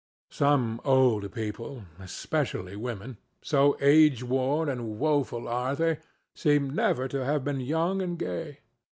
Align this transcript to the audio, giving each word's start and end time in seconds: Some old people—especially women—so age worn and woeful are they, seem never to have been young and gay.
Some 0.31 0.81
old 0.83 1.31
people—especially 1.31 2.75
women—so 2.75 3.77
age 3.79 4.23
worn 4.23 4.67
and 4.67 4.97
woeful 4.97 5.47
are 5.47 5.75
they, 5.75 5.99
seem 6.33 6.71
never 6.71 7.07
to 7.07 7.23
have 7.23 7.43
been 7.43 7.59
young 7.59 8.01
and 8.01 8.17
gay. 8.17 8.61